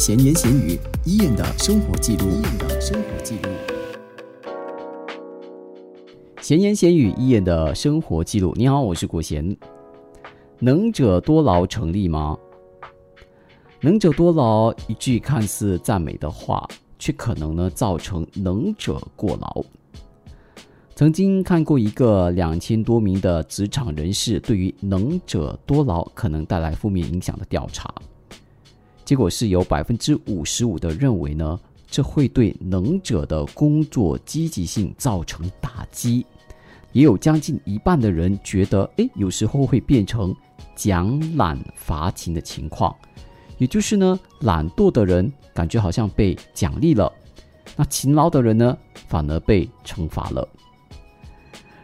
[0.00, 3.50] 闲言闲语，伊人的生活记录，伊人的生活记录。
[6.40, 8.54] 闲言闲语，伊人的生活记录。
[8.56, 9.54] 你好，我是国贤。
[10.58, 12.34] 能者多劳成立吗？
[13.82, 16.66] 能者多劳一句看似赞美的话，
[16.98, 19.62] 却可能呢造成能者过劳。
[20.94, 27.94] 曾经看过一个两千多名的职场人士对于能者多劳可能带来负面影响的调查，
[29.10, 36.24] 结果是有百分之五十五的认为呢，这会对能者的工作积极性造成打击，
[36.92, 40.32] 也有将近一半的人觉得，哎，有时候会变成
[40.76, 42.94] 奖懒罚勤的情况，
[43.58, 47.12] 也就是呢，懒惰的人感觉好像被奖励了，
[47.76, 50.48] 那勤劳的人呢，反而被惩罚了。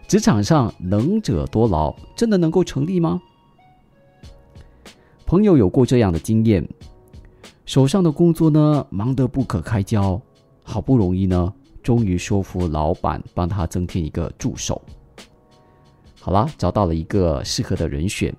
[0.06, 3.20] 职场上能者多劳，真的能够成立吗？
[5.26, 6.64] 朋友有过这样的经验，
[7.66, 10.20] 手上的工作呢忙得不可开交，
[10.62, 14.80] 好不容易呢，终于说服老板帮他增添一个助手。
[16.20, 18.32] 好啦，找到了一个适合的人选，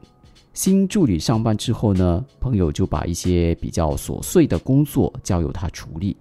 [0.53, 6.16] 新助理上班之后呢，朋友就把一些比较琐碎的工作交由他处理。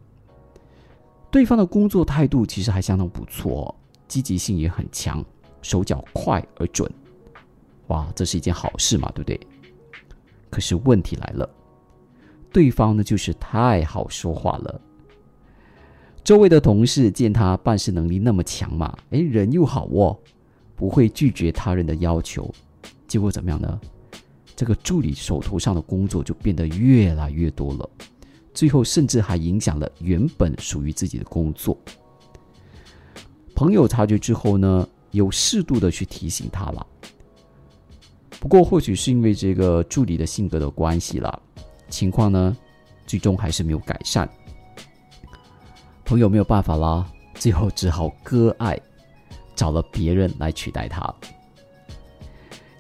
[1.30, 3.72] 对方的工作态度其实还相当不错，
[4.08, 5.24] 积极性也很强。
[5.62, 6.88] 手脚快而准，
[7.86, 9.40] 哇，这是一件好事嘛，对不对？
[10.50, 11.48] 可是问题来了，
[12.56, 14.80] 对方呢就是太好说话了。
[16.24, 20.18] 周围的同事见他办事能力那么强嘛，诶，人又好哦，
[20.74, 22.50] 不会拒绝他人的要求。
[23.06, 23.78] 结果怎么样呢？
[24.56, 27.90] 这个助理手头上的工作就变得越来越多了，
[28.54, 31.76] 最后甚至还影响了原本属于自己的工作。
[33.54, 34.88] 朋友察觉之后呢？
[35.10, 36.86] 有适度的去提醒他了，
[38.40, 41.42] 不过或许是因为这个助理的性格的关系了，
[41.88, 42.56] 情况呢
[43.06, 44.28] 最终还是没有改善。
[46.04, 48.78] 朋友没有办法啦，最后只好割爱，
[49.54, 51.14] 找了别人来取代他。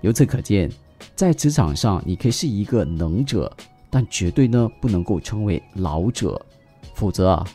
[0.02, 0.70] 由此可见，
[1.16, 3.50] 在职场上你可以是一个能者，
[3.90, 6.40] 但绝对呢不能够称为老者，
[6.94, 7.46] 否则啊，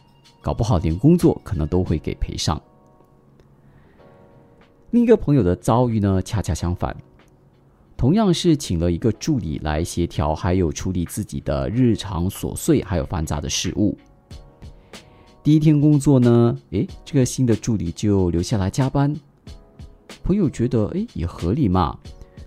[0.42, 2.62] 搞不好连工作可能都会给赔上。
[4.90, 6.94] 另一个朋友的遭遇呢，恰恰相反，
[8.02, 13.96] 同样是请了一个助理来协调，还有处理自己的日常琐碎还有繁杂的事务。
[15.44, 19.16] 第一天工作呢，诶，这个新的助理就留下来加班。
[20.24, 21.96] 朋友觉得，诶，也合理嘛。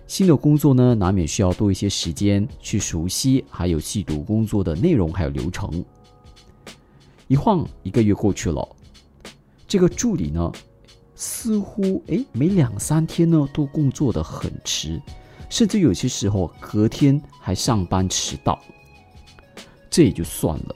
[0.07, 5.85] 新的工作呢，难免需要多一些时间去熟悉，还有细读工作的内容还有流程。
[7.29, 8.75] 一晃一个月过去了，
[9.65, 10.51] 这个助理呢？
[11.15, 15.01] 似乎哎，每两三天呢都工作的很迟，
[15.49, 18.59] 甚至有些时候隔天还上班迟到。
[19.89, 20.75] 这也就算了，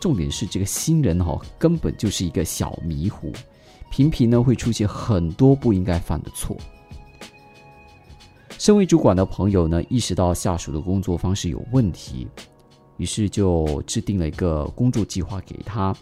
[0.00, 3.32] 重点是这个新人哈根本就是一个小迷糊，
[3.90, 6.56] 频频呢会出现很多不应该犯的错。
[8.58, 12.26] 身为主管的朋友呢意识到下属的工作方式有问题，
[12.96, 15.94] 于是就制定了一个工作计划给他。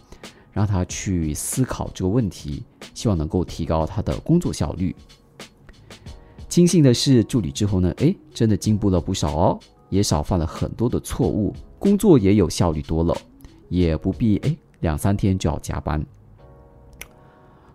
[0.53, 4.95] 让他去思考这个问题，希望能够提高他的工作效率。
[6.55, 13.13] 庆幸的是，助理之后呢，诶，真的进步了不少哦，也少犯了很多的错误，工作也有效率多了，
[13.67, 16.01] 也不必诶两三天就要加班。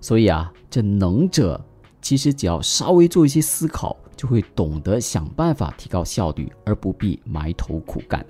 [0.01, 1.63] 所以啊，这能者
[2.01, 8.25] 其实只要稍微做一些思考，就会懂得想办法提高效率，而不必埋头苦干。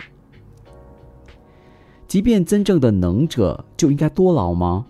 [2.08, 4.84] 即便真正的能者就应该多劳吗？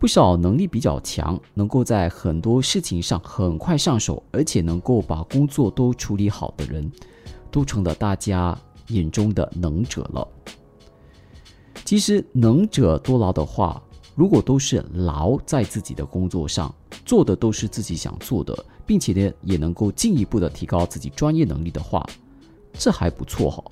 [0.00, 6.90] 不少能力比较强，能够在很多事情上很快上手，而且能够把工作都处理好的人，
[7.50, 10.26] 都成了大家眼中的能者了。
[11.84, 13.82] 其实，能者多劳的话，
[14.14, 16.74] 如果都是劳在自己的工作上，
[17.04, 18.56] 做的都是自己想做的，
[18.86, 22.02] 并且呢，也能够进一步的提高自己专业能力的话，
[22.72, 23.62] 这还不错哈。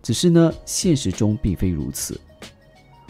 [0.00, 2.20] 只是呢，现实中并非如此。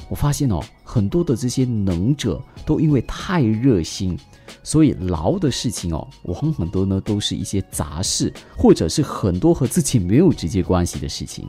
[0.09, 0.59] 我发现哦，
[0.91, 4.19] 很多的这些能者都因为太热心，
[4.63, 11.47] 所以劳的事情哦，往往很多呢都是一些杂事，或者是很多和自己没有直接关系的事情。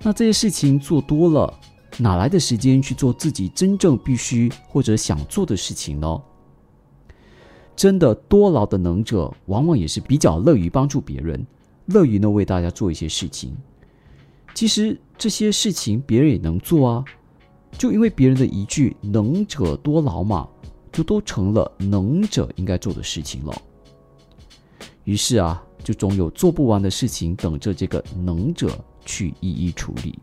[0.00, 1.52] 那这些事情做多了，
[1.98, 6.22] 哪来的时间去做自己真正必须或者想做的事情呢？
[7.76, 11.46] 真的多劳的能者，往往也是比较乐于帮助别人，
[11.84, 13.54] 乐于呢为大家做一些事情。
[14.54, 17.04] 其实这些事情别人也能做啊，
[17.78, 20.48] 就因为别人的一句“能者多劳”嘛，
[20.92, 23.62] 就都成了能者应该做的事情了。
[25.04, 30.18] 于是啊，就总有做不完的事情等着这个能者去一一处理。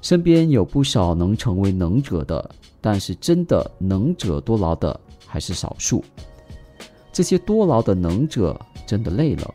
[0.00, 2.50] 身边有不少能成为能者的，
[2.80, 6.02] 但是真的能者多劳的还是少数。
[7.12, 9.54] 这些多劳的能者真的累了，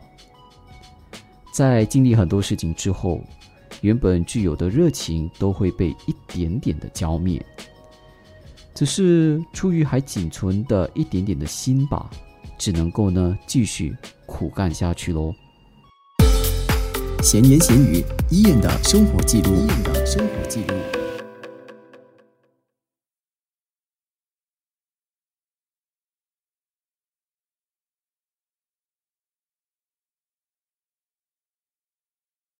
[1.52, 3.20] 在经历很多事情之后，
[3.80, 7.44] 原本具有的热情都会被一点点的浇灭。
[8.74, 12.10] 只是出于还仅存的一点点的心吧，
[12.58, 13.96] 只能够呢继续
[14.26, 15.34] 苦干下去喽。
[17.22, 20.95] 闲言闲语，伊人的生活记录，伊人的生活记录。